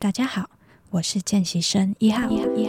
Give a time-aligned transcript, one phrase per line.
[0.00, 0.48] 大家好，
[0.90, 2.28] 我是见习生一号，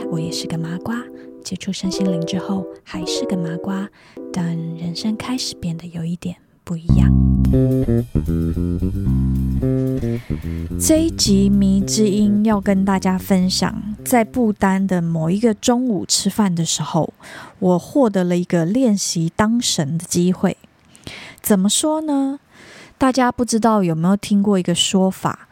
[0.09, 0.95] 我也是个麻瓜。
[1.43, 3.87] 接触身心灵之后，还是个麻瓜，
[4.33, 7.07] 但人生开始变得有一点不一样。
[10.79, 17.13] 这一集谜之音要跟大家分享，在不丹的某一个中午吃饭的时候，
[17.59, 20.57] 我获得了一个练习当神的机会。
[21.43, 22.39] 怎么说呢？
[22.97, 25.47] 大家不知道有没有听过一个说法？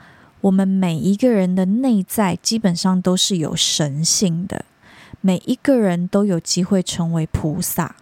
[0.47, 4.63] 我们每一个人的内在基本上都是有神性的，
[5.19, 7.95] 每一个人都有机会成为菩萨。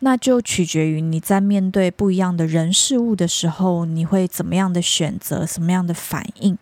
[0.00, 6.58] 那就取决于你在面对不一样的人事物的时候，你会怎么样的选择，什么样的反应。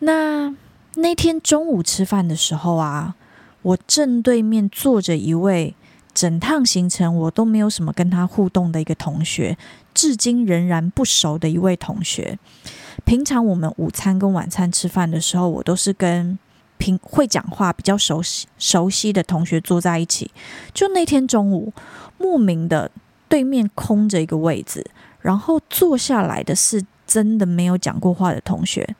[0.00, 0.54] 那
[0.96, 3.14] 那天中午吃饭的时候啊，
[3.62, 5.76] 我正对面坐着一位。
[6.24, 9.58] 整趟行程我都没有什么跟他互动的一个同学，
[9.92, 12.38] 至今仍然不熟的一位同学。
[13.04, 16.38] 平常我们午餐跟晚餐吃饭的时候，我都是跟
[16.78, 20.30] 平会讲话、比较熟悉熟悉的同学坐在一起。
[20.72, 21.74] 就那天中午，
[22.16, 22.90] 莫名的
[23.28, 24.82] 对面空着一个位置，
[25.20, 28.96] 然后坐下来的是真的没有讲过话的同学。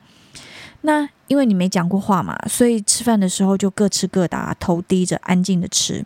[0.81, 6.05] 那因为你没讲过话嘛，所以吃饭的时候就各吃各的，头低着，安静的吃。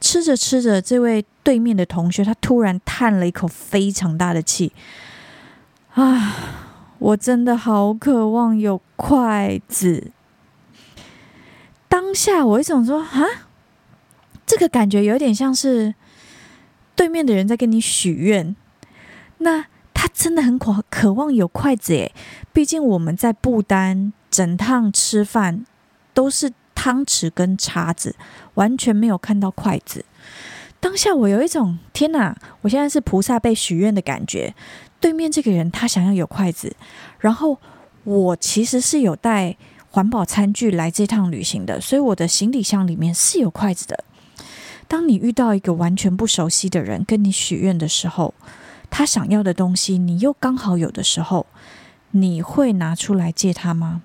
[0.00, 4.72] 吃着吃着，这位对面的同学他突然叹了一口非常大的气，
[5.94, 6.36] 啊！
[6.98, 10.12] 我真的好渴望有筷子。
[11.88, 13.24] 当下我一想说，啊，
[14.46, 15.94] 这个感觉有点像是
[16.94, 18.56] 对面的人在跟你许愿。
[19.38, 22.14] 那他真的很渴渴望有筷子诶，
[22.52, 25.64] 毕竟我们在不丹整趟吃饭
[26.14, 26.52] 都是。
[26.76, 28.14] 汤匙跟叉子
[28.54, 30.04] 完全没有看到筷子，
[30.78, 32.36] 当下我有一种天哪！
[32.60, 34.54] 我现在是菩萨被许愿的感觉。
[35.00, 36.76] 对面这个人他想要有筷子，
[37.18, 37.58] 然后
[38.04, 39.56] 我其实是有带
[39.90, 44.04] 环保餐具来这趟旅行的，所以我的行李箱里面是有筷子的。
[44.86, 48.32] 当你遇到一个完全不熟悉的人跟你许愿的时候，
[48.88, 51.46] 他想要的东西你又刚好有的时候，
[52.12, 54.02] 你会拿出来借他吗？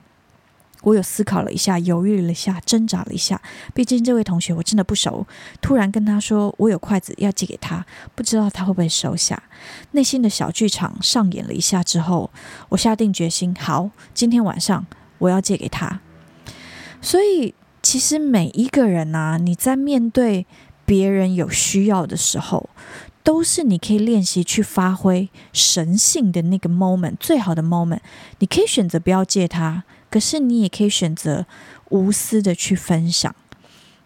[0.82, 3.42] 我有思考了一下，犹豫了一下，挣扎了一下。
[3.74, 5.26] 毕竟这位同学我真的不熟，
[5.62, 9.42] 突然跟他说我有筷子要借给他，不知道他会不会收下。
[9.92, 12.32] 内心的小剧场上演了一下之后，
[12.70, 14.86] 我下定决心，好，今天晚上
[15.20, 16.02] 我要借给他。
[17.02, 20.46] 所以，其实每一个人啊，你在面对
[20.86, 22.70] 别人有需要的时候，
[23.24, 28.00] 都是你可以练习去发挥神性的那个 moment，最好的 moment。
[28.40, 29.84] 你可以选择不要借他。
[30.12, 31.48] 可是你也可以选择
[31.90, 33.34] 无私的去分享。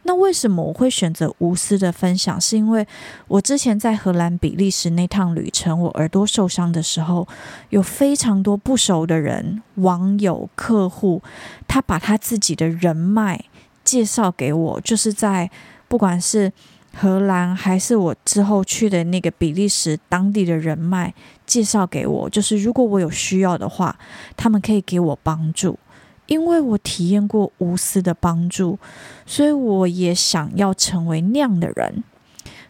[0.08, 2.40] 那为什么我会选择无私的分享？
[2.40, 2.86] 是因为
[3.28, 7.28] 我之前在荷兰、比利时那趟旅程，我耳朵受伤的时候，
[7.72, 11.24] 有非常多不熟的人、网友、客户，
[11.68, 13.46] 他把他自己的人脉
[13.84, 15.50] 介绍给我，就是在
[15.88, 16.54] 不管是
[16.94, 21.12] 荷兰还是我之后去的那个比利时当地的人脉
[21.48, 23.98] 介绍给我，就是如果我有需要的话，
[24.38, 25.80] 他们可以给我帮助。
[26.28, 28.80] 因为我体验过无私的帮助，
[29.26, 32.04] 所以我也想要成为那样的人。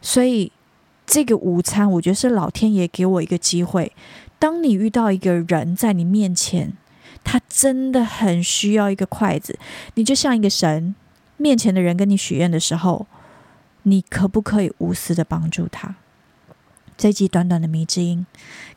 [0.02, 0.52] 所以
[1.06, 3.94] 这个午餐，我觉得是老天爷给我一个机会。
[4.38, 6.74] 当你遇到一个人在你面前，
[7.24, 9.58] 他真的很需要一个筷子，
[9.94, 10.94] 你就像一个神
[11.38, 13.08] 面前的人跟你许愿的时候，
[13.84, 15.96] 你可不可以无私的帮助他？
[16.98, 18.26] 这集短短的迷之音，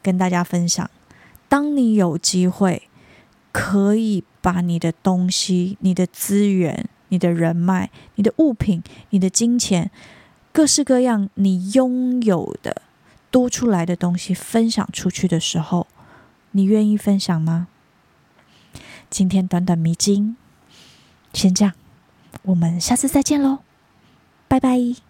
[0.02, 0.88] 跟大家分享：
[1.48, 2.87] 当你有机会。
[3.58, 8.80] 可以把你的东西、你的资源、你的人脉、你的物品、
[9.10, 9.90] 你的金钱，
[10.52, 12.82] 各式各样你拥有的
[13.32, 15.88] 多出来的东西分享出去的时候，
[16.52, 17.66] 你愿意分享吗？
[19.10, 20.36] 今天短短迷津，
[21.32, 21.74] 先这样，
[22.42, 23.58] 我们下次再见喽，
[24.46, 25.07] 拜拜。